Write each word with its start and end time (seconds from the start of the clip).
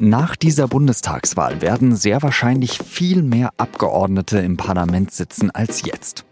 Nach 0.00 0.36
dieser 0.36 0.68
Bundestagswahl 0.68 1.60
werden 1.60 1.96
sehr 1.96 2.22
wahrscheinlich 2.22 2.78
viel 2.78 3.24
mehr 3.24 3.50
Abgeordnete 3.56 4.38
im 4.38 4.56
Parlament 4.56 5.10
sitzen 5.10 5.50
als 5.50 5.82
jetzt. 5.82 6.24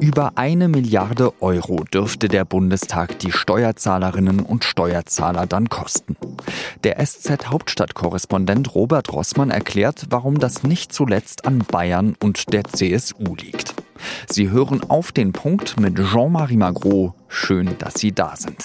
Über 0.00 0.32
eine 0.34 0.66
Milliarde 0.66 1.32
Euro 1.40 1.84
dürfte 1.84 2.26
der 2.26 2.44
Bundestag 2.44 3.20
die 3.20 3.30
Steuerzahlerinnen 3.30 4.40
und 4.40 4.64
Steuerzahler 4.64 5.46
dann 5.46 5.68
kosten. 5.68 6.16
Der 6.82 6.98
SZ-Hauptstadtkorrespondent 6.98 8.74
Robert 8.74 9.12
Rossmann 9.12 9.52
erklärt, 9.52 10.06
warum 10.10 10.40
das 10.40 10.64
nicht 10.64 10.92
zuletzt 10.92 11.44
an 11.44 11.58
Bayern 11.58 12.16
und 12.20 12.52
der 12.52 12.64
CSU 12.64 13.36
liegt. 13.36 13.76
Sie 14.28 14.50
hören 14.50 14.82
auf 14.88 15.12
den 15.12 15.30
Punkt 15.30 15.78
mit 15.78 15.96
Jean-Marie 15.96 16.56
Magro. 16.56 17.14
Schön, 17.28 17.78
dass 17.78 17.94
Sie 17.94 18.10
da 18.10 18.34
sind. 18.34 18.64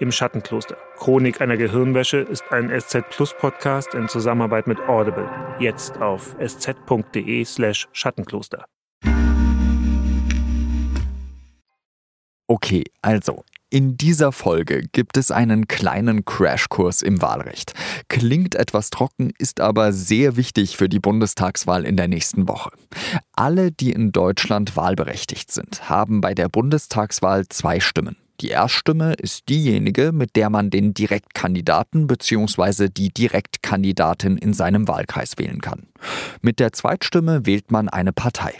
Im 0.00 0.12
Schattenkloster. 0.12 0.76
Chronik 0.98 1.40
einer 1.40 1.56
Gehirnwäsche 1.56 2.18
ist 2.18 2.44
ein 2.50 2.70
SZ 2.78 3.08
Plus 3.10 3.34
Podcast 3.38 3.94
in 3.94 4.08
Zusammenarbeit 4.08 4.66
mit 4.66 4.80
Audible. 4.88 5.28
Jetzt 5.58 6.00
auf 6.00 6.36
sz.de/slash 6.38 7.88
Schattenkloster. 7.92 8.66
Okay, 12.46 12.84
also. 13.02 13.44
In 13.70 13.96
dieser 13.96 14.30
Folge 14.30 14.82
gibt 14.92 15.16
es 15.16 15.32
einen 15.32 15.66
kleinen 15.66 16.24
Crashkurs 16.24 17.02
im 17.02 17.20
Wahlrecht. 17.20 17.72
Klingt 18.08 18.54
etwas 18.54 18.90
trocken, 18.90 19.32
ist 19.38 19.58
aber 19.58 19.92
sehr 19.92 20.36
wichtig 20.36 20.76
für 20.76 20.88
die 20.88 21.00
Bundestagswahl 21.00 21.84
in 21.84 21.96
der 21.96 22.06
nächsten 22.06 22.46
Woche. 22.46 22.70
Alle, 23.32 23.72
die 23.72 23.90
in 23.90 24.12
Deutschland 24.12 24.76
wahlberechtigt 24.76 25.50
sind, 25.50 25.88
haben 25.88 26.20
bei 26.20 26.34
der 26.34 26.48
Bundestagswahl 26.48 27.48
zwei 27.48 27.80
Stimmen. 27.80 28.16
Die 28.40 28.50
Erststimme 28.50 29.14
ist 29.14 29.48
diejenige, 29.48 30.12
mit 30.12 30.36
der 30.36 30.50
man 30.50 30.70
den 30.70 30.92
Direktkandidaten 30.92 32.06
bzw. 32.06 32.88
die 32.88 33.10
Direktkandidatin 33.10 34.36
in 34.36 34.52
seinem 34.52 34.88
Wahlkreis 34.88 35.38
wählen 35.38 35.60
kann. 35.60 35.86
Mit 36.42 36.58
der 36.58 36.72
Zweitstimme 36.72 37.46
wählt 37.46 37.70
man 37.70 37.88
eine 37.88 38.12
Partei. 38.12 38.54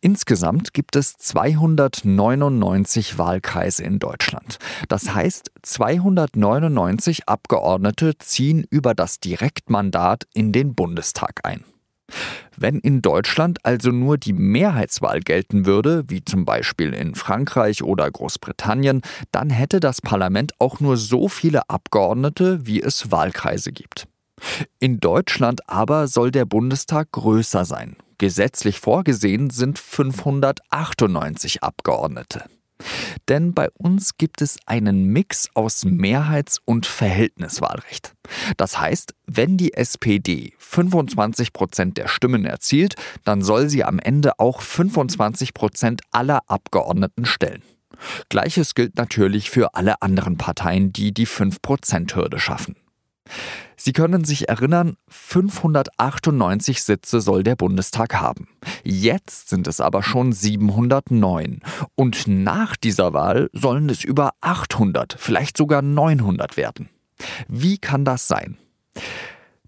Insgesamt 0.00 0.74
gibt 0.74 0.96
es 0.96 1.16
299 1.16 3.18
Wahlkreise 3.18 3.82
in 3.82 3.98
Deutschland. 3.98 4.58
Das 4.88 5.14
heißt, 5.14 5.50
299 5.62 7.28
Abgeordnete 7.28 8.18
ziehen 8.18 8.66
über 8.68 8.94
das 8.94 9.20
Direktmandat 9.20 10.24
in 10.34 10.52
den 10.52 10.74
Bundestag 10.74 11.40
ein. 11.44 11.64
Wenn 12.56 12.78
in 12.78 13.02
Deutschland 13.02 13.64
also 13.64 13.90
nur 13.90 14.18
die 14.18 14.32
Mehrheitswahl 14.32 15.20
gelten 15.20 15.66
würde, 15.66 16.04
wie 16.08 16.24
zum 16.24 16.44
Beispiel 16.44 16.92
in 16.92 17.14
Frankreich 17.14 17.82
oder 17.82 18.10
Großbritannien, 18.10 19.02
dann 19.30 19.50
hätte 19.50 19.80
das 19.80 20.00
Parlament 20.00 20.52
auch 20.58 20.80
nur 20.80 20.96
so 20.96 21.28
viele 21.28 21.68
Abgeordnete, 21.70 22.66
wie 22.66 22.82
es 22.82 23.10
Wahlkreise 23.10 23.72
gibt. 23.72 24.08
In 24.78 25.00
Deutschland 25.00 25.68
aber 25.68 26.08
soll 26.08 26.30
der 26.30 26.44
Bundestag 26.44 27.12
größer 27.12 27.64
sein. 27.64 27.96
Gesetzlich 28.18 28.80
vorgesehen 28.80 29.50
sind 29.50 29.78
598 29.78 31.62
Abgeordnete. 31.62 32.44
Denn 33.28 33.54
bei 33.54 33.68
uns 33.70 34.16
gibt 34.16 34.40
es 34.40 34.56
einen 34.66 35.04
Mix 35.04 35.48
aus 35.54 35.84
Mehrheits- 35.84 36.60
und 36.64 36.86
Verhältniswahlrecht. 36.86 38.14
Das 38.56 38.80
heißt, 38.80 39.14
wenn 39.26 39.56
die 39.56 39.74
SPD 39.74 40.52
25 40.58 41.52
Prozent 41.52 41.96
der 41.96 42.08
Stimmen 42.08 42.44
erzielt, 42.44 42.94
dann 43.24 43.42
soll 43.42 43.68
sie 43.68 43.84
am 43.84 43.98
Ende 43.98 44.38
auch 44.38 44.60
25 44.60 45.54
Prozent 45.54 46.02
aller 46.10 46.42
Abgeordneten 46.46 47.24
stellen. 47.24 47.62
Gleiches 48.28 48.74
gilt 48.74 48.96
natürlich 48.96 49.50
für 49.50 49.74
alle 49.74 50.02
anderen 50.02 50.36
Parteien, 50.36 50.92
die 50.92 51.12
die 51.12 51.26
5-Prozent-Hürde 51.26 52.38
schaffen. 52.38 52.76
Sie 53.80 53.92
können 53.92 54.24
sich 54.24 54.48
erinnern, 54.48 54.96
598 55.08 56.82
Sitze 56.82 57.20
soll 57.20 57.44
der 57.44 57.54
Bundestag 57.54 58.16
haben. 58.16 58.48
Jetzt 58.82 59.48
sind 59.48 59.68
es 59.68 59.80
aber 59.80 60.02
schon 60.02 60.32
709. 60.32 61.60
Und 61.94 62.26
nach 62.26 62.76
dieser 62.76 63.12
Wahl 63.12 63.48
sollen 63.52 63.88
es 63.88 64.02
über 64.02 64.32
800, 64.40 65.14
vielleicht 65.16 65.56
sogar 65.56 65.80
900 65.80 66.56
werden. 66.56 66.88
Wie 67.46 67.78
kann 67.78 68.04
das 68.04 68.26
sein? 68.26 68.58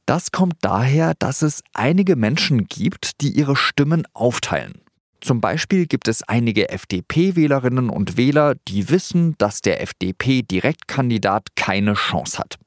Das 0.07 0.33
kommt 0.33 0.57
daher, 0.63 1.15
dass 1.21 1.43
es 1.43 1.63
einige 1.73 2.17
Menschen 2.17 2.67
gibt, 2.67 3.21
die 3.21 3.31
ihre 3.31 3.55
Stimmen 3.55 4.09
aufteilen. 4.13 4.81
Zum 5.21 5.41
Beispiel 5.41 5.87
gibt 5.87 6.09
es 6.09 6.23
einige 6.23 6.71
FDP-Wählerinnen 6.71 7.91
und 7.91 8.17
Wähler, 8.17 8.55
die 8.69 8.89
wissen, 8.89 9.35
dass 9.39 9.61
der 9.61 9.83
FDP-Direktkandidat 9.83 11.57
keine 11.57 11.95
Chance 11.95 12.39
hat. 12.39 12.59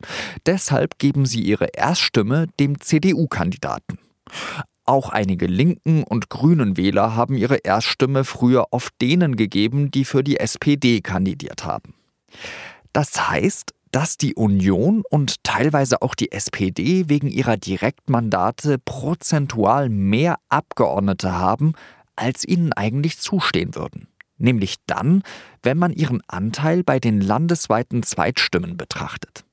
Deshalb 0.46 1.00
geben 1.00 1.26
sie 1.26 1.42
ihre 1.42 1.70
Erststimme 1.74 2.48
dem 2.60 2.80
CDU-Kandidaten. 2.80 3.98
Auch 4.86 5.10
einige 5.10 5.48
linken 5.48 6.04
und 6.04 6.30
grünen 6.30 6.78
Wähler 6.78 7.16
haben 7.16 7.36
ihre 7.36 7.58
Erststimme 7.58 8.24
früher 8.24 8.68
oft 8.72 8.94
denen 9.02 9.36
gegeben, 9.36 9.92
die 9.92 10.06
für 10.06 10.24
die 10.24 10.38
SPD 10.38 11.02
kandidiert 11.02 11.66
haben. 11.66 11.96
Das 12.92 13.30
heißt, 13.30 13.74
dass 13.92 14.18
die 14.18 14.36
Union 14.36 15.04
und 15.10 15.44
teilweise 15.44 16.02
auch 16.02 16.16
die 16.16 16.32
SPD 16.32 17.08
wegen 17.08 17.28
ihrer 17.28 17.58
Direktmandate 17.58 18.78
prozentual 18.80 19.88
mehr 19.88 20.38
Abgeordnete 20.50 21.32
haben 21.32 21.74
als 22.16 22.46
ihnen 22.46 22.74
eigentlich 22.74 23.20
zustehen 23.20 23.76
würden. 23.76 24.08
Nämlich 24.38 24.76
dann, 24.88 25.24
wenn 25.62 25.78
man 25.78 25.94
ihren 25.94 26.22
Anteil 26.28 26.84
bei 26.84 27.00
den 27.00 27.22
landesweiten 27.22 28.04
Zweitstimmen 28.04 28.78
betrachtet. 28.78 29.46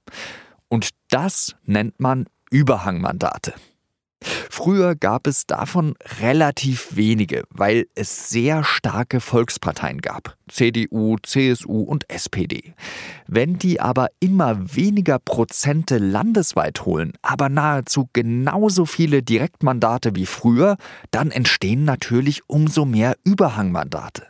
Und 0.69 0.91
das 1.11 1.57
nennt 1.65 2.01
man 2.01 2.27
Überhangmandate. 2.51 3.55
Früher 4.23 4.95
gab 4.95 5.27
es 5.27 5.47
davon 5.47 5.95
relativ 6.21 6.95
wenige, 6.97 7.45
weil 7.51 7.87
es 7.95 8.29
sehr 8.29 8.63
starke 8.65 9.21
Volksparteien 9.21 10.01
gab. 10.01 10.37
CDU, 10.49 11.17
CSU 11.23 11.83
und 11.83 12.11
SPD. 12.11 12.75
Wenn 13.27 13.59
die 13.59 13.81
aber 13.81 14.09
immer 14.21 14.75
weniger 14.77 15.19
Prozente 15.19 15.99
landesweit 15.99 16.85
holen, 16.85 17.13
aber 17.23 17.49
nahezu 17.49 18.09
genauso 18.13 18.85
viele 18.85 19.23
Direktmandate 19.23 20.15
wie 20.15 20.27
früher, 20.27 20.77
dann 21.11 21.31
entstehen 21.31 21.85
natürlich 21.85 22.43
umso 22.49 22.85
mehr 22.85 23.17
Überhangmandate. 23.25 24.27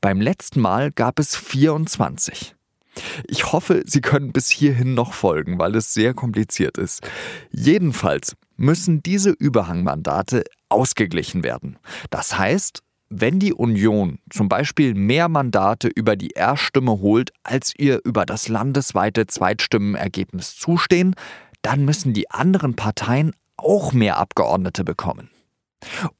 Beim 0.00 0.20
letzten 0.20 0.60
Mal 0.60 0.90
gab 0.90 1.18
es 1.18 1.36
24. 1.36 2.54
Ich 3.26 3.52
hoffe, 3.52 3.82
Sie 3.86 4.00
können 4.00 4.32
bis 4.32 4.50
hierhin 4.50 4.94
noch 4.94 5.14
folgen, 5.14 5.58
weil 5.58 5.74
es 5.76 5.94
sehr 5.94 6.12
kompliziert 6.14 6.76
ist. 6.76 7.00
Jedenfalls 7.50 8.34
müssen 8.62 9.02
diese 9.02 9.30
Überhangmandate 9.30 10.44
ausgeglichen 10.68 11.42
werden. 11.42 11.78
Das 12.10 12.38
heißt, 12.38 12.82
wenn 13.10 13.38
die 13.38 13.52
Union 13.52 14.20
zum 14.30 14.48
Beispiel 14.48 14.94
mehr 14.94 15.28
Mandate 15.28 15.88
über 15.88 16.16
die 16.16 16.30
Erststimme 16.30 16.92
holt, 17.00 17.30
als 17.42 17.74
ihr 17.76 18.00
über 18.04 18.24
das 18.24 18.48
landesweite 18.48 19.26
Zweitstimmenergebnis 19.26 20.56
zustehen, 20.56 21.14
dann 21.60 21.84
müssen 21.84 22.14
die 22.14 22.30
anderen 22.30 22.74
Parteien 22.74 23.32
auch 23.56 23.92
mehr 23.92 24.16
Abgeordnete 24.16 24.84
bekommen. 24.84 25.28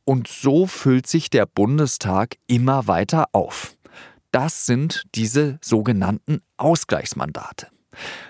Und 0.05 0.29
so 0.29 0.67
füllt 0.67 1.07
sich 1.07 1.31
der 1.31 1.47
Bundestag 1.47 2.37
immer 2.47 2.89
weiter 2.89 3.27
auf. 3.33 3.77
Das 4.33 4.67
sind 4.67 5.05
diese 5.15 5.59
sogenannten 5.63 6.41
Ausgleichsmandate. 6.57 7.69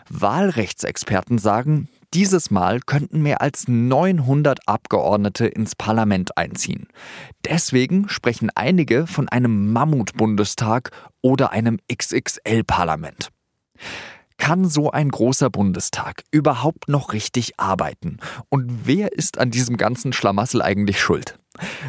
Wahlrechtsexperten 0.08 1.38
sagen, 1.38 1.88
dieses 2.14 2.50
Mal 2.50 2.81
könnten 2.81 3.23
mehr 3.23 3.41
als 3.41 3.69
900 3.69 4.69
Abgeordnete 4.69 5.47
ins 5.47 5.75
Parlament 5.75 6.37
einziehen. 6.37 6.88
Deswegen 7.44 8.09
sprechen 8.09 8.50
einige 8.55 9.06
von 9.06 9.29
einem 9.29 9.73
Mammutbundestag 9.73 10.91
oder 11.23 11.50
einem 11.50 11.79
XXL-Parlament. 11.93 13.31
Kann 14.38 14.69
so 14.69 14.91
ein 14.91 15.09
großer 15.09 15.50
Bundestag 15.50 16.25
überhaupt 16.31 16.88
noch 16.88 17.12
richtig 17.12 17.61
arbeiten? 17.61 18.19
Und 18.49 18.87
wer 18.87 19.12
ist 19.12 19.38
an 19.38 19.50
diesem 19.50 19.76
ganzen 19.76 20.12
Schlamassel 20.12 20.62
eigentlich 20.62 21.00
schuld? 21.00 21.38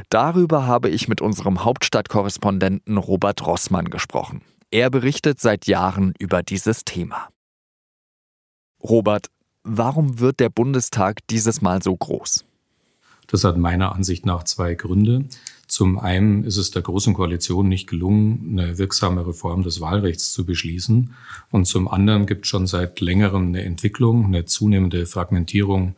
Darüber 0.10 0.68
habe 0.68 0.90
ich 0.90 1.08
mit 1.08 1.22
unserem 1.22 1.64
Hauptstadtkorrespondenten 1.64 2.98
Robert 2.98 3.46
Rossmann 3.46 3.90
gesprochen. 3.90 4.42
Er 4.72 4.90
berichtet 4.90 5.40
seit 5.40 5.68
Jahren 5.68 6.14
über 6.20 6.44
dieses 6.44 6.86
Thema. 6.86 7.30
Robert, 8.84 9.30
warum 9.64 10.20
wird 10.20 10.40
der 10.40 10.50
Bundestag 10.50 11.26
dieses 11.30 11.62
Mal 11.62 11.82
so 11.82 11.96
groß? 11.96 12.46
Das 13.28 13.44
hat 13.44 13.58
meiner 13.58 13.96
Ansicht 13.96 14.26
nach 14.26 14.44
zwei 14.44 14.76
Gründe. 14.76 15.26
Zum 15.68 15.98
einen 15.98 16.44
ist 16.44 16.58
es 16.58 16.72
der 16.72 16.82
Großen 16.82 17.14
Koalition 17.14 17.68
nicht 17.68 17.90
gelungen, 17.90 18.60
eine 18.60 18.78
wirksame 18.78 19.26
Reform 19.26 19.64
des 19.64 19.82
Wahlrechts 19.82 20.34
zu 20.34 20.46
beschließen. 20.46 21.14
Und 21.50 21.66
zum 21.66 21.88
anderen 21.88 22.26
gibt 22.26 22.46
es 22.46 22.50
schon 22.50 22.68
seit 22.68 23.00
längerem 23.00 23.48
eine 23.48 23.64
Entwicklung, 23.64 24.26
eine 24.26 24.46
zunehmende 24.46 25.06
Fragmentierung 25.06 25.96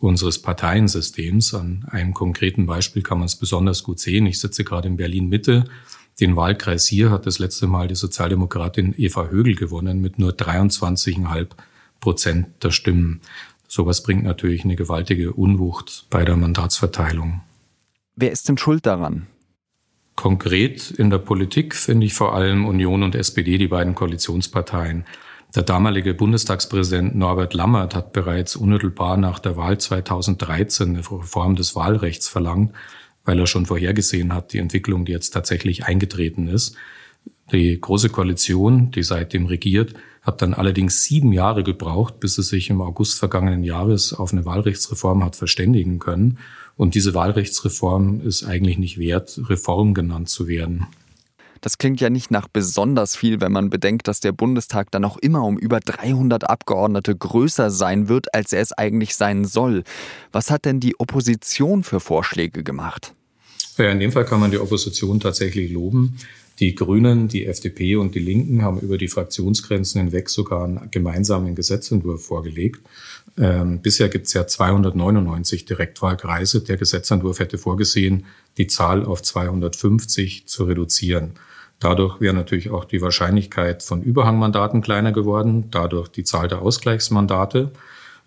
unseres 0.00 0.40
Parteiensystems. 0.40 1.54
An 1.54 1.84
einem 1.90 2.14
konkreten 2.14 2.66
Beispiel 2.66 3.02
kann 3.02 3.18
man 3.18 3.26
es 3.26 3.36
besonders 3.36 3.84
gut 3.84 4.00
sehen. 4.00 4.26
Ich 4.26 4.40
sitze 4.40 4.64
gerade 4.64 4.88
in 4.88 4.96
Berlin 4.96 5.28
Mitte. 5.28 5.64
Den 6.20 6.34
Wahlkreis 6.34 6.86
hier 6.86 7.10
hat 7.10 7.26
das 7.26 7.38
letzte 7.38 7.66
Mal 7.66 7.88
die 7.88 7.94
Sozialdemokratin 7.94 8.94
Eva 8.96 9.26
Högel 9.28 9.54
gewonnen 9.54 10.00
mit 10.00 10.18
nur 10.18 10.32
23,5 10.32 11.48
Prozent 12.00 12.48
der 12.62 12.70
Stimmen. 12.70 13.20
Sowas 13.66 14.02
bringt 14.02 14.24
natürlich 14.24 14.64
eine 14.64 14.76
gewaltige 14.76 15.32
Unwucht 15.32 16.06
bei 16.10 16.24
der 16.24 16.36
Mandatsverteilung. 16.36 17.40
Wer 18.16 18.30
ist 18.30 18.48
denn 18.48 18.58
schuld 18.58 18.86
daran? 18.86 19.26
Konkret 20.14 20.92
in 20.92 21.10
der 21.10 21.18
Politik 21.18 21.74
finde 21.74 22.06
ich 22.06 22.14
vor 22.14 22.34
allem 22.34 22.66
Union 22.66 23.02
und 23.02 23.14
SPD, 23.14 23.58
die 23.58 23.68
beiden 23.68 23.94
Koalitionsparteien. 23.94 25.04
Der 25.54 25.62
damalige 25.62 26.14
Bundestagspräsident 26.14 27.14
Norbert 27.14 27.54
Lammert 27.54 27.94
hat 27.94 28.12
bereits 28.12 28.56
unmittelbar 28.56 29.16
nach 29.16 29.38
der 29.38 29.56
Wahl 29.56 29.78
2013 29.78 30.90
eine 30.90 30.98
Reform 30.98 31.56
des 31.56 31.76
Wahlrechts 31.76 32.28
verlangt, 32.28 32.72
weil 33.24 33.38
er 33.38 33.46
schon 33.46 33.66
vorhergesehen 33.66 34.32
hat, 34.32 34.52
die 34.52 34.58
Entwicklung, 34.58 35.04
die 35.04 35.12
jetzt 35.12 35.30
tatsächlich 35.30 35.84
eingetreten 35.84 36.48
ist. 36.48 36.76
Die 37.52 37.80
Große 37.80 38.08
Koalition, 38.08 38.90
die 38.90 39.02
seitdem 39.02 39.46
regiert, 39.46 39.94
hat 40.24 40.42
dann 40.42 40.54
allerdings 40.54 41.04
sieben 41.04 41.32
Jahre 41.32 41.62
gebraucht, 41.62 42.18
bis 42.18 42.34
sie 42.34 42.42
sich 42.42 42.70
im 42.70 42.80
August 42.80 43.18
vergangenen 43.18 43.62
Jahres 43.62 44.12
auf 44.14 44.32
eine 44.32 44.44
Wahlrechtsreform 44.44 45.22
hat 45.22 45.36
verständigen 45.36 45.98
können. 45.98 46.38
Und 46.76 46.94
diese 46.94 47.14
Wahlrechtsreform 47.14 48.20
ist 48.22 48.44
eigentlich 48.44 48.78
nicht 48.78 48.98
wert, 48.98 49.38
Reform 49.48 49.94
genannt 49.94 50.28
zu 50.28 50.48
werden. 50.48 50.86
Das 51.60 51.78
klingt 51.78 52.00
ja 52.00 52.10
nicht 52.10 52.30
nach 52.30 52.48
besonders 52.48 53.16
viel, 53.16 53.40
wenn 53.40 53.52
man 53.52 53.70
bedenkt, 53.70 54.08
dass 54.08 54.20
der 54.20 54.32
Bundestag 54.32 54.90
dann 54.90 55.04
auch 55.04 55.16
immer 55.16 55.44
um 55.44 55.56
über 55.56 55.80
300 55.80 56.48
Abgeordnete 56.48 57.16
größer 57.16 57.70
sein 57.70 58.08
wird, 58.08 58.34
als 58.34 58.52
er 58.52 58.60
es 58.60 58.72
eigentlich 58.72 59.16
sein 59.16 59.44
soll. 59.46 59.84
Was 60.30 60.50
hat 60.50 60.66
denn 60.66 60.80
die 60.80 60.98
Opposition 61.00 61.82
für 61.82 62.00
Vorschläge 62.00 62.64
gemacht? 62.64 63.14
Ja, 63.78 63.90
in 63.90 63.98
dem 63.98 64.12
Fall 64.12 64.24
kann 64.24 64.40
man 64.40 64.50
die 64.50 64.58
Opposition 64.58 65.20
tatsächlich 65.20 65.72
loben. 65.72 66.18
Die 66.60 66.74
Grünen, 66.76 67.26
die 67.26 67.46
FDP 67.46 67.96
und 67.96 68.14
die 68.14 68.20
Linken 68.20 68.62
haben 68.62 68.78
über 68.78 68.96
die 68.96 69.08
Fraktionsgrenzen 69.08 70.00
hinweg 70.00 70.30
sogar 70.30 70.64
einen 70.64 70.88
gemeinsamen 70.90 71.56
Gesetzentwurf 71.56 72.26
vorgelegt. 72.26 72.80
Ähm, 73.36 73.80
bisher 73.80 74.08
gibt 74.08 74.28
es 74.28 74.34
ja 74.34 74.46
299 74.46 75.64
Direktwahlkreise. 75.64 76.62
Der 76.62 76.76
Gesetzentwurf 76.76 77.40
hätte 77.40 77.58
vorgesehen, 77.58 78.26
die 78.56 78.68
Zahl 78.68 79.04
auf 79.04 79.22
250 79.22 80.46
zu 80.46 80.64
reduzieren. 80.64 81.32
Dadurch 81.80 82.20
wäre 82.20 82.34
natürlich 82.34 82.70
auch 82.70 82.84
die 82.84 83.02
Wahrscheinlichkeit 83.02 83.82
von 83.82 84.02
Überhangmandaten 84.02 84.80
kleiner 84.80 85.10
geworden, 85.10 85.70
dadurch 85.72 86.08
die 86.08 86.24
Zahl 86.24 86.46
der 86.46 86.62
Ausgleichsmandate. 86.62 87.72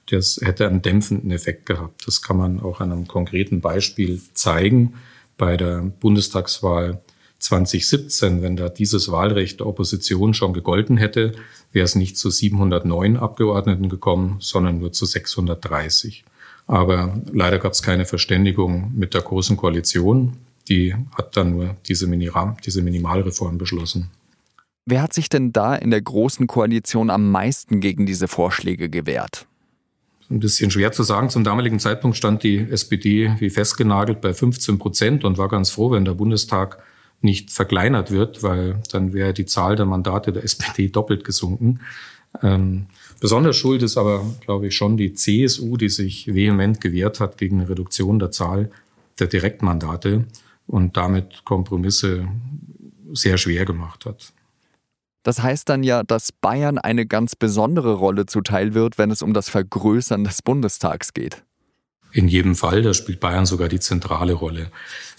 Das 0.10 0.40
hätte 0.44 0.68
einen 0.68 0.82
dämpfenden 0.82 1.32
Effekt 1.32 1.66
gehabt. 1.66 2.06
Das 2.06 2.22
kann 2.22 2.38
man 2.38 2.60
auch 2.60 2.82
an 2.82 2.92
einem 2.92 3.08
konkreten 3.08 3.62
Beispiel 3.62 4.22
zeigen. 4.34 4.96
Bei 5.38 5.56
der 5.56 5.82
Bundestagswahl 5.82 7.02
2017, 7.40 8.42
wenn 8.42 8.56
da 8.56 8.70
dieses 8.70 9.12
Wahlrecht 9.12 9.60
der 9.60 9.68
Opposition 9.68 10.34
schon 10.34 10.54
gegolten 10.54 10.98
hätte, 10.98 11.34
wäre 11.72 11.86
es 11.86 11.96
nicht 11.96 12.18
zu 12.18 12.30
709 12.30 13.18
Abgeordneten 13.18 13.90
gekommen, 13.90 14.38
sondern 14.40 14.80
nur 14.80 14.92
zu 14.92 15.06
630. 15.06 16.26
Aber 16.66 17.22
leider 17.32 17.60
gab 17.60 17.72
es 17.72 17.82
keine 17.82 18.06
Verständigung 18.06 18.92
mit 18.96 19.14
der 19.14 19.22
Großen 19.22 19.56
Koalition. 19.56 20.34
Die 20.68 20.96
hat 21.16 21.38
dann 21.38 21.52
nur 21.52 21.76
diese, 21.88 22.08
Miniram, 22.08 22.58
diese 22.66 22.82
Minimalreform 22.82 23.58
beschlossen. 23.58 24.10
Wer 24.86 25.02
hat 25.02 25.14
sich 25.14 25.30
denn 25.30 25.54
da 25.54 25.76
in 25.76 25.92
der 25.92 26.02
Großen 26.02 26.48
Koalition 26.48 27.10
am 27.10 27.32
meisten 27.32 27.80
gegen 27.80 28.06
diese 28.06 28.28
Vorschläge 28.28 28.90
gewehrt? 28.90 29.46
Ein 30.30 30.40
bisschen 30.40 30.72
schwer 30.72 30.92
zu 30.92 31.04
sagen. 31.04 31.30
Zum 31.30 31.46
damaligen 31.46 31.80
Zeitpunkt 31.80 32.18
stand 32.18 32.44
die 32.44 32.58
SPD 32.58 33.34
wie 33.40 33.50
festgenagelt 33.50 34.20
bei 34.20 34.34
15 34.34 34.78
Prozent 34.78 35.24
und 35.24 35.38
war 35.38 35.48
ganz 35.48 35.70
froh, 35.70 35.92
wenn 35.92 36.04
der 36.04 36.14
Bundestag 36.14 36.80
nicht 37.22 37.52
verkleinert 37.52 38.12
wird, 38.12 38.44
weil 38.44 38.82
dann 38.92 39.14
wäre 39.14 39.34
die 39.34 39.46
Zahl 39.46 39.76
der 39.76 39.86
Mandate 39.86 40.32
der 40.32 40.44
SPD 40.44 40.90
doppelt 40.90 41.24
gesunken. 41.24 41.80
Ähm, 42.44 42.88
besonders 43.20 43.56
schuld 43.56 43.82
ist 43.84 43.98
aber, 43.98 44.24
glaube 44.42 44.68
ich, 44.68 44.76
schon 44.76 44.98
die 44.98 45.14
CSU, 45.14 45.78
die 45.78 45.90
sich 45.90 46.34
vehement 46.34 46.82
gewehrt 46.82 47.20
hat 47.20 47.38
gegen 47.38 47.60
eine 47.60 47.70
Reduktion 47.70 48.20
der 48.20 48.32
Zahl 48.32 48.70
der 49.20 49.28
Direktmandate 49.28 50.26
und 50.68 50.98
damit 50.98 51.44
Kompromisse 51.44 52.28
sehr 53.14 53.38
schwer 53.38 53.66
gemacht 53.66 54.06
hat. 54.06 54.34
Das 55.24 55.42
heißt 55.42 55.68
dann 55.68 55.84
ja, 55.84 56.04
dass 56.04 56.32
Bayern 56.32 56.78
eine 56.78 57.06
ganz 57.06 57.36
besondere 57.36 57.96
Rolle 57.96 58.28
zuteil 58.28 58.74
wird, 58.74 58.98
wenn 58.98 59.12
es 59.12 59.22
um 59.22 59.34
das 59.34 59.50
Vergrößern 59.50 60.24
des 60.24 60.42
Bundestags 60.42 61.14
geht. 61.14 61.44
In 62.18 62.28
jedem 62.28 62.56
Fall, 62.56 62.82
da 62.82 62.96
spielt 62.96 63.20
Bayern 63.20 63.46
sogar 63.46 63.70
die 63.70 63.80
zentrale 63.80 64.34
Rolle. 64.34 64.72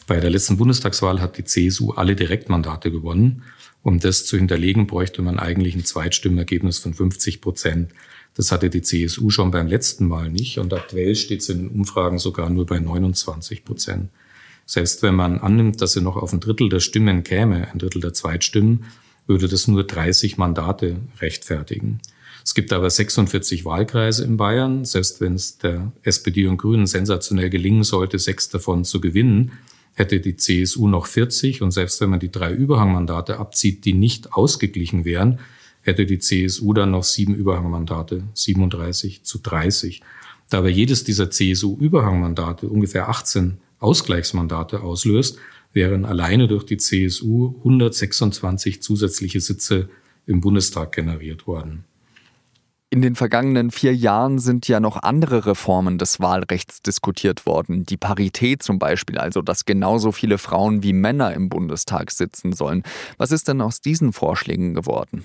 Bei 0.09 0.19
der 0.19 0.31
letzten 0.31 0.57
Bundestagswahl 0.57 1.21
hat 1.21 1.39
die 1.39 1.45
CSU 1.45 1.93
alle 1.93 2.17
Direktmandate 2.17 2.91
gewonnen. 2.91 3.45
Um 3.85 4.01
das 4.01 4.27
zu 4.27 4.37
hinterlegen, 4.37 4.89
bräuchte 4.89 5.23
man 5.23 5.39
eigentlich 5.39 5.77
ein 5.77 5.85
Zweitstimmenergebnis 5.85 6.81
von 6.81 6.95
50 6.95 7.41
Prozent. 7.41 7.93
Das 8.35 8.51
hatte 8.51 8.69
die 8.69 8.83
CSU 8.83 9.31
schon 9.31 9.53
beim 9.53 9.69
letzten 9.69 10.09
Mal 10.09 10.29
nicht 10.29 10.59
und 10.59 10.75
aktuell 10.75 11.15
steht 11.15 11.43
es 11.43 11.49
in 11.51 11.59
den 11.59 11.69
Umfragen 11.69 12.19
sogar 12.19 12.51
nur 12.51 12.67
bei 12.67 12.81
29 12.81 13.65
Prozent. 13.65 14.11
Selbst 14.67 15.01
wenn 15.05 15.15
man 15.15 15.39
annimmt, 15.39 15.81
dass 15.81 15.93
sie 15.93 16.01
noch 16.01 16.17
auf 16.17 16.33
ein 16.33 16.41
Drittel 16.41 16.69
der 16.69 16.81
Stimmen 16.81 17.23
käme, 17.23 17.71
ein 17.71 17.79
Drittel 17.79 18.01
der 18.01 18.13
Zweitstimmen, 18.13 18.87
würde 19.29 19.47
das 19.47 19.69
nur 19.69 19.85
30 19.85 20.37
Mandate 20.37 20.97
rechtfertigen. 21.21 22.01
Es 22.49 22.55
gibt 22.55 22.73
aber 22.73 22.89
46 22.89 23.67
Wahlkreise 23.67 24.25
in 24.25 24.39
Bayern. 24.39 24.87
Selbst 24.87 25.21
wenn 25.21 25.35
es 25.35 25.59
der 25.59 25.93
SPD 26.01 26.47
und 26.47 26.57
Grünen 26.57 26.87
sensationell 26.87 27.51
gelingen 27.51 27.85
sollte, 27.85 28.19
sechs 28.19 28.49
davon 28.49 28.87
zu 28.87 29.03
gewinnen, 29.03 29.53
hätte 29.93 30.19
die 30.19 30.35
CSU 30.35 30.89
noch 30.89 31.05
40 31.05 31.61
und 31.61 31.73
selbst 31.73 32.01
wenn 32.01 32.09
man 32.09 32.21
die 32.21 32.33
drei 32.33 32.51
Überhangmandate 32.51 33.37
abzieht, 33.37 33.85
die 33.85 33.93
nicht 33.93 34.33
ausgeglichen 34.33 35.05
wären, 35.05 35.41
hätte 35.83 36.07
die 36.07 36.21
CSU 36.21 36.73
dann 36.73 36.93
noch 36.93 37.05
sieben 37.05 37.35
Überhangmandate, 37.35 38.23
37 38.33 39.25
zu 39.25 39.41
30. 39.41 40.01
Da 40.49 40.61
aber 40.61 40.71
jedes 40.71 41.05
dieser 41.05 41.31
CSU-Überhangmandate 41.31 42.67
ungefähr 42.67 43.11
18 43.11 43.59
Ausgleichsmandate 43.79 44.81
auslöst, 44.81 45.37
wären 45.75 46.07
alleine 46.07 46.49
durch 46.49 46.65
die 46.65 46.79
CSU 46.79 47.57
126 47.59 48.81
zusätzliche 48.81 49.43
Sitze 49.43 49.91
im 50.27 50.41
Bundestag 50.41 50.93
generiert 50.93 51.47
worden. 51.47 51.85
In 52.91 53.03
den 53.03 53.17
vergangenen 53.17 53.71
vier 53.71 53.95
Jahren 53.95 54.39
sind 54.39 54.67
ja 54.67 54.81
noch 54.81 55.03
andere 55.03 55.45
Reformen 55.45 55.99
des 55.99 56.21
Wahlrechts 56.21 56.81
diskutiert 56.81 57.45
worden. 57.45 57.85
Die 57.85 57.99
Parität 57.99 58.63
zum 58.63 58.79
Beispiel, 58.79 59.19
also 59.19 59.43
dass 59.43 59.67
genauso 59.67 60.11
viele 60.11 60.39
Frauen 60.39 60.83
wie 60.83 60.95
Männer 60.95 61.35
im 61.35 61.51
Bundestag 61.51 62.11
sitzen 62.11 62.55
sollen. 62.55 62.83
Was 63.19 63.31
ist 63.31 63.47
denn 63.47 63.61
aus 63.61 63.83
diesen 63.83 64.15
Vorschlägen 64.15 64.73
geworden? 64.73 65.25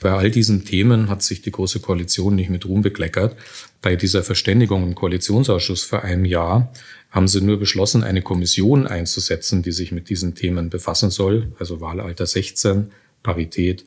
Bei 0.00 0.10
all 0.10 0.30
diesen 0.32 0.64
Themen 0.64 1.08
hat 1.08 1.22
sich 1.22 1.40
die 1.40 1.52
Große 1.52 1.78
Koalition 1.78 2.34
nicht 2.34 2.50
mit 2.50 2.66
Ruhm 2.66 2.82
bekleckert. 2.82 3.36
Bei 3.80 3.94
dieser 3.94 4.24
Verständigung 4.24 4.82
im 4.82 4.96
Koalitionsausschuss 4.96 5.84
vor 5.84 6.02
einem 6.02 6.24
Jahr 6.24 6.72
haben 7.10 7.28
sie 7.28 7.42
nur 7.42 7.60
beschlossen, 7.60 8.02
eine 8.02 8.22
Kommission 8.22 8.88
einzusetzen, 8.88 9.62
die 9.62 9.72
sich 9.72 9.92
mit 9.92 10.08
diesen 10.08 10.34
Themen 10.34 10.68
befassen 10.68 11.10
soll, 11.10 11.52
also 11.60 11.80
Wahlalter 11.80 12.26
16, 12.26 12.90
Parität 13.22 13.84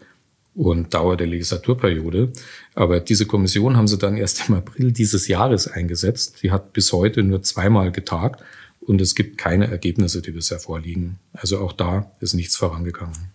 und 0.56 0.94
Dauer 0.94 1.18
der 1.18 1.28
Legislaturperiode. 1.28 2.32
Aber 2.76 3.00
diese 3.00 3.26
Kommission 3.26 3.78
haben 3.78 3.88
sie 3.88 3.98
dann 3.98 4.18
erst 4.18 4.50
im 4.50 4.56
April 4.56 4.92
dieses 4.92 5.28
Jahres 5.28 5.68
eingesetzt. 5.68 6.44
Die 6.44 6.52
hat 6.52 6.74
bis 6.74 6.94
heute 6.94 7.24
nur 7.24 7.42
zweimal 7.42 7.92
getagt 7.92 8.44
und 8.82 9.02
es 9.02 9.16
gibt 9.16 9.38
keine 9.38 9.70
Ergebnisse, 9.70 10.22
die 10.22 10.32
bisher 10.32 10.60
vorliegen. 10.60 11.20
Also 11.34 11.60
auch 11.60 11.74
da 11.74 12.12
ist 12.20 12.34
nichts 12.34 12.56
vorangegangen. 12.56 13.32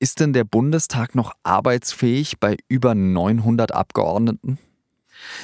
Ist 0.00 0.20
denn 0.20 0.32
der 0.32 0.44
Bundestag 0.44 1.14
noch 1.14 1.32
arbeitsfähig 1.44 2.38
bei 2.38 2.56
über 2.68 2.94
900 2.94 3.72
Abgeordneten? 3.72 4.58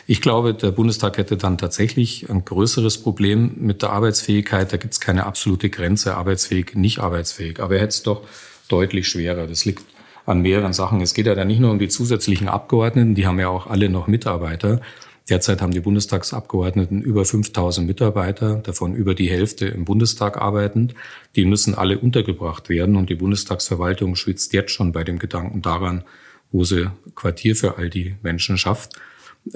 Ich 0.07 0.21
glaube, 0.21 0.53
der 0.53 0.73
Bundestag 0.73 1.17
hätte 1.17 1.37
dann 1.37 1.57
tatsächlich 1.57 2.29
ein 2.29 2.45
größeres 2.45 2.99
Problem 2.99 3.53
mit 3.59 3.83
der 3.83 3.91
Arbeitsfähigkeit. 3.91 4.73
Da 4.73 4.77
gibt 4.77 4.93
es 4.93 5.01
keine 5.01 5.25
absolute 5.25 5.71
Grenze, 5.71 6.17
arbeitsfähig, 6.17 6.75
nicht 6.75 6.99
arbeitsfähig. 6.99 7.61
Aber 7.61 7.77
er 7.77 7.83
hätte 7.83 7.91
es 7.91 8.03
doch 8.03 8.27
deutlich 8.69 9.09
schwerer. 9.09 9.47
Das 9.47 9.65
liegt 9.65 9.85
an 10.31 10.43
mehreren 10.43 10.73
Sachen. 10.73 11.01
Es 11.01 11.15
geht 11.15 11.27
ja 11.27 11.35
dann 11.35 11.49
nicht 11.49 11.61
nur 11.61 11.71
um 11.71 11.79
die 11.79 11.89
zusätzlichen 11.89 12.49
Abgeordneten, 12.49 13.15
die 13.15 13.27
haben 13.27 13.39
ja 13.39 13.49
auch 13.49 13.67
alle 13.67 13.89
noch 13.89 14.07
Mitarbeiter. 14.07 14.81
Derzeit 15.29 15.63
haben 15.63 15.73
die 15.73 15.81
Bundestagsabgeordneten 15.81 17.03
über 17.03 17.25
5000 17.25 17.87
Mitarbeiter, 17.87 18.57
davon 18.57 18.95
über 18.95 19.15
die 19.15 19.31
Hälfte 19.31 19.67
im 19.67 19.85
Bundestag 19.85 20.37
arbeitend. 20.37 20.95
Die 21.37 21.45
müssen 21.45 21.75
alle 21.77 21.99
untergebracht 21.99 22.69
werden 22.69 22.97
und 22.97 23.11
die 23.11 23.15
Bundestagsverwaltung 23.15 24.17
schwitzt 24.17 24.53
jetzt 24.53 24.73
schon 24.73 24.91
bei 24.91 25.05
dem 25.05 25.19
Gedanken 25.19 25.63
daran, 25.63 26.03
wo 26.51 26.65
sie 26.65 26.91
Quartier 27.15 27.55
für 27.55 27.79
all 27.79 27.91
die 27.91 28.17
Menschen 28.23 28.59
schafft. 28.59 28.99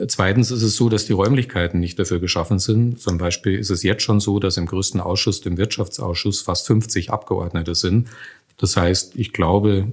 Zweitens 0.07 0.51
ist 0.51 0.63
es 0.63 0.77
so, 0.77 0.89
dass 0.89 1.07
die 1.07 1.13
Räumlichkeiten 1.13 1.79
nicht 1.81 1.99
dafür 1.99 2.19
geschaffen 2.19 2.59
sind. 2.59 3.01
Zum 3.01 3.19
Beispiel 3.19 3.59
ist 3.59 3.71
es 3.71 3.83
jetzt 3.83 4.03
schon 4.03 4.21
so, 4.21 4.39
dass 4.39 4.57
im 4.57 4.67
größten 4.67 5.01
Ausschuss, 5.01 5.41
dem 5.41 5.59
Wirtschaftsausschuss, 5.59 6.41
fast 6.41 6.67
50 6.69 7.11
Abgeordnete 7.11 7.75
sind. 7.75 8.09
Das 8.57 8.77
heißt, 8.77 9.17
ich 9.17 9.33
glaube, 9.33 9.93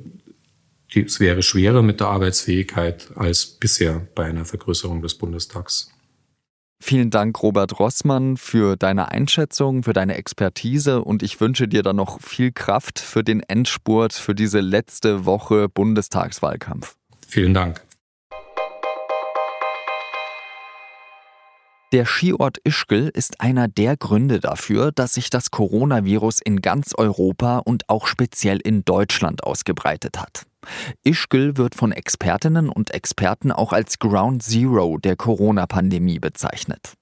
es 0.94 1.20
wäre 1.20 1.42
schwerer 1.42 1.82
mit 1.82 2.00
der 2.00 2.08
Arbeitsfähigkeit 2.08 3.12
als 3.16 3.46
bisher 3.46 4.08
bei 4.16 4.26
einer 4.26 4.46
Vergrößerung 4.46 5.02
des 5.02 5.16
Bundestags. 5.16 5.92
Vielen 6.84 7.12
Dank, 7.12 7.42
Robert 7.44 7.80
Rossmann, 7.80 8.38
für 8.38 8.76
deine 8.76 9.10
Einschätzung, 9.12 9.84
für 9.84 9.94
deine 9.94 10.16
Expertise 10.16 11.04
und 11.04 11.22
ich 11.22 11.40
wünsche 11.40 11.68
dir 11.68 11.84
dann 11.84 11.96
noch 11.96 12.20
viel 12.22 12.52
Kraft 12.52 12.98
für 12.98 13.24
den 13.24 13.42
Endspurt, 13.42 14.14
für 14.14 14.34
diese 14.34 14.62
letzte 14.62 15.26
Woche 15.26 15.70
Bundestagswahlkampf. 15.70 16.96
Vielen 17.28 17.54
Dank. 17.54 17.82
Der 21.92 22.06
Skiort 22.06 22.58
Ischgl 22.64 23.12
ist 23.14 23.42
einer 23.42 23.68
der 23.68 23.98
Gründe 23.98 24.40
dafür, 24.40 24.94
dass 24.94 25.16
sich 25.16 25.30
das 25.30 25.52
Coronavirus 25.52 26.40
in 26.40 26.62
ganz 26.62 26.94
Europa 26.96 27.58
und 27.58 27.90
auch 27.90 28.08
speziell 28.08 28.60
in 28.64 28.86
Deutschland 28.86 29.44
ausgebreitet 29.44 30.18
hat. 30.18 30.46
Ischgl 31.04 31.58
wird 31.58 31.76
von 31.76 31.92
Expertinnen 31.92 32.70
und 32.70 32.92
Experten 32.92 33.52
auch 33.52 33.74
als 33.74 34.00
Ground 34.00 34.42
Zero 34.42 35.00
der 35.00 35.18
Corona-Pandemie 35.18 36.20
bezeichnet. 36.20 36.94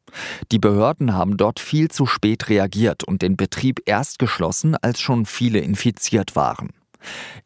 Die 0.51 0.57
Behörden 0.57 1.13
haben 1.13 1.37
dort 1.37 1.59
viel 1.59 1.89
zu 1.89 2.07
spät 2.07 2.49
reagiert 2.49 3.03
und 3.03 3.21
den 3.21 3.37
Betrieb 3.37 3.81
erst 3.85 4.17
geschlossen, 4.17 4.75
als 4.75 4.99
schon 4.99 5.27
viele 5.27 5.59
infiziert 5.59 6.35
waren. 6.35 6.69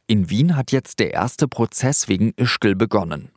In 0.07 0.29
Wien 0.29 0.55
hat 0.55 0.71
jetzt 0.71 0.99
der 0.99 1.13
erste 1.13 1.49
Prozess 1.49 2.07
wegen 2.07 2.31
Ischgl 2.37 2.75
begonnen. 2.75 3.31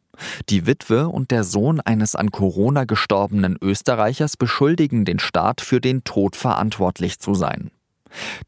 Die 0.48 0.66
Witwe 0.66 1.08
und 1.08 1.30
der 1.30 1.44
Sohn 1.44 1.80
eines 1.80 2.14
an 2.14 2.30
Corona 2.30 2.84
gestorbenen 2.84 3.56
Österreichers 3.60 4.36
beschuldigen 4.36 5.04
den 5.04 5.18
Staat 5.18 5.60
für 5.60 5.80
den 5.80 6.04
Tod 6.04 6.36
verantwortlich 6.36 7.18
zu 7.18 7.34
sein. 7.34 7.70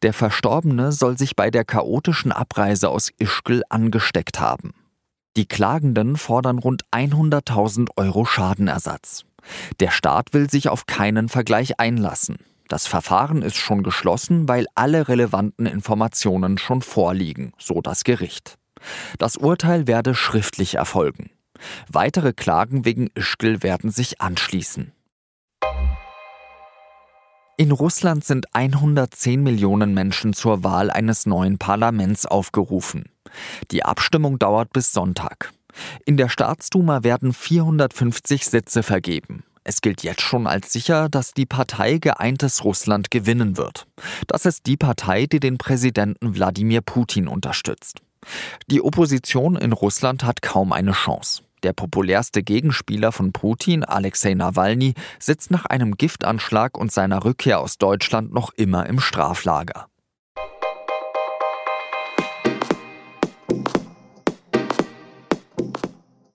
Der 0.03 0.13
Verstorbene 0.13 0.93
soll 0.93 1.19
sich 1.19 1.37
bei 1.37 1.51
der 1.51 1.65
chaotischen 1.65 2.33
Abreise 2.33 2.89
aus 2.89 3.11
Ischgl 3.19 3.63
angesteckt 3.69 4.41
haben. 4.41 4.73
Die 5.37 5.47
Klagenden 5.47 6.17
fordern 6.17 6.59
rund 6.59 6.83
100.000 6.91 7.91
Euro 7.97 8.25
Schadenersatz. 8.25 9.25
Der 9.81 9.91
Staat 9.91 10.33
will 10.33 10.51
sich 10.51 10.69
auf 10.69 10.87
keinen 10.87 11.29
Vergleich 11.29 11.79
einlassen. 11.79 12.39
Das 12.69 12.87
Verfahren 12.87 13.43
ist 13.43 13.57
schon 13.57 13.83
geschlossen, 13.83 14.49
weil 14.49 14.67
alle 14.75 15.09
relevanten 15.09 15.67
Informationen 15.67 16.59
schon 16.59 16.83
vorliegen, 16.83 17.53
so 17.59 17.81
das 17.81 18.05
Gericht. 18.05 18.59
Das 19.19 19.37
Urteil 19.37 19.87
werde 19.87 20.15
schriftlich 20.15 20.75
erfolgen. 20.75 21.31
Weitere 21.91 22.33
Klagen 22.33 22.85
wegen 22.85 23.11
Ischgl 23.15 23.63
werden 23.63 23.91
sich 23.91 24.21
anschließen. 24.21 24.93
In 27.57 27.73
Russland 27.73 28.25
sind 28.25 28.55
110 28.55 29.43
Millionen 29.43 29.93
Menschen 29.93 30.33
zur 30.33 30.63
Wahl 30.63 30.93
eines 30.93 31.27
neuen 31.27 31.59
Parlaments 31.59 32.25
aufgerufen. 32.25 33.11
Die 33.73 33.85
Abstimmung 33.85 34.39
dauert 34.39 34.73
bis 34.73 34.93
Sonntag. 34.93 35.53
In 36.05 36.17
der 36.17 36.29
Staatsduma 36.29 37.03
werden 37.03 37.33
450 37.33 38.47
Sitze 38.47 38.85
vergeben. 38.85 39.43
Es 39.65 39.81
gilt 39.81 40.03
jetzt 40.03 40.23
schon 40.23 40.47
als 40.47 40.73
sicher, 40.73 41.09
dass 41.09 41.35
die 41.35 41.47
Partei 41.47 41.99
Geeintes 41.99 42.65
Russland 42.65 43.11
gewinnen 43.11 43.57
wird. 43.57 43.87
Das 44.27 44.47
ist 44.47 44.67
die 44.67 44.77
Partei, 44.77 45.27
die 45.27 45.41
den 45.41 45.59
Präsidenten 45.59 46.37
Wladimir 46.37 46.81
Putin 46.81 47.29
unterstützt. 47.29 48.01
Die 48.71 48.81
Opposition 48.81 49.57
in 49.57 49.73
Russland 49.73 50.25
hat 50.25 50.43
kaum 50.43 50.73
eine 50.73 50.93
Chance. 50.93 51.43
Der 51.63 51.73
populärste 51.73 52.43
Gegenspieler 52.43 53.13
von 53.13 53.33
Putin, 53.33 53.85
Alexei 53.85 54.35
Nawalny, 54.35 54.95
sitzt 55.19 55.51
nach 55.51 55.67
einem 55.67 55.97
Giftanschlag 55.97 56.79
und 56.79 56.93
seiner 56.93 57.25
Rückkehr 57.25 57.61
aus 57.61 57.79
Deutschland 57.79 58.33
noch 58.33 58.53
immer 58.55 58.87
im 58.87 59.01
Straflager. 59.01 59.89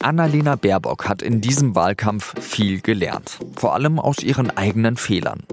Annalena 0.04 0.56
Baerbock 0.56 1.08
hat 1.08 1.22
in 1.22 1.40
diesem 1.40 1.76
Wahlkampf 1.76 2.34
viel 2.40 2.82
gelernt, 2.82 3.40
vor 3.56 3.74
allem 3.74 4.00
aus 4.00 4.20
ihren 4.20 4.56
eigenen 4.56 4.98
Fehlern. 4.98 5.44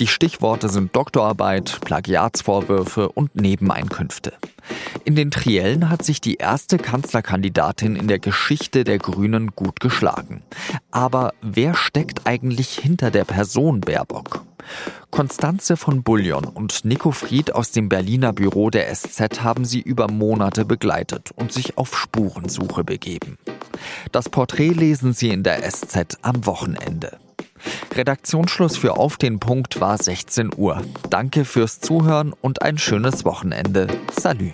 Die 0.00 0.06
Stichworte 0.06 0.68
sind 0.68 0.94
Doktorarbeit, 0.94 1.80
Plagiatsvorwürfe 1.84 3.08
und 3.08 3.36
Nebeneinkünfte. 3.36 4.32
In 5.04 5.14
den 5.14 5.30
Triellen 5.30 5.88
hat 5.88 6.04
sich 6.04 6.20
die 6.20 6.34
erste 6.34 6.78
Kanzlerkandidatin 6.78 7.96
in 7.96 8.08
der 8.08 8.18
Geschichte 8.18 8.84
der 8.84 8.98
Grünen 8.98 9.52
gut 9.54 9.80
geschlagen. 9.80 10.42
Aber 10.90 11.32
wer 11.40 11.74
steckt 11.74 12.26
eigentlich 12.26 12.78
hinter 12.78 13.10
der 13.10 13.24
Person 13.24 13.80
Baerbock? 13.80 14.44
Konstanze 15.10 15.76
von 15.76 16.02
Bullion 16.02 16.44
und 16.44 16.84
Nico 16.84 17.10
Fried 17.10 17.54
aus 17.54 17.72
dem 17.72 17.88
Berliner 17.88 18.32
Büro 18.32 18.70
der 18.70 18.92
SZ 18.94 19.42
haben 19.42 19.64
sie 19.64 19.80
über 19.80 20.10
Monate 20.10 20.64
begleitet 20.64 21.30
und 21.36 21.52
sich 21.52 21.76
auf 21.76 21.96
Spurensuche 21.98 22.84
begeben. 22.84 23.38
Das 24.12 24.28
Porträt 24.28 24.70
lesen 24.70 25.12
Sie 25.12 25.30
in 25.30 25.42
der 25.42 25.62
SZ 25.62 26.18
am 26.22 26.46
Wochenende. 26.46 27.18
Redaktionsschluss 27.94 28.76
für 28.76 28.96
Auf 28.96 29.16
den 29.16 29.38
Punkt 29.38 29.80
war 29.80 29.98
16 29.98 30.50
Uhr. 30.56 30.82
Danke 31.10 31.44
fürs 31.44 31.80
Zuhören 31.80 32.32
und 32.40 32.62
ein 32.62 32.78
schönes 32.78 33.24
Wochenende. 33.24 33.86
Salü. 34.18 34.52